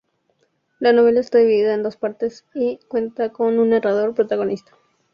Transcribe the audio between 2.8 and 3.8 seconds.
cuenta con un